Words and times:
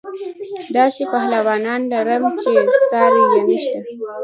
داسې 0.77 1.03
پهلوانان 1.13 1.81
لرم 1.91 2.23
چې 2.41 2.51
ساری 2.89 3.23
یې 3.33 3.41
نشته. 3.49 3.79